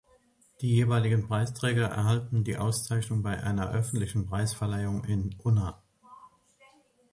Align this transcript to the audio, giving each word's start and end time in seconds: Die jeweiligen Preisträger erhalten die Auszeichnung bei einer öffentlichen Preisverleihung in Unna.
Die 0.61 0.73
jeweiligen 0.77 1.27
Preisträger 1.27 1.85
erhalten 1.85 2.43
die 2.43 2.57
Auszeichnung 2.57 3.21
bei 3.21 3.43
einer 3.43 3.71
öffentlichen 3.71 4.25
Preisverleihung 4.25 5.03
in 5.03 5.35
Unna. 5.43 5.79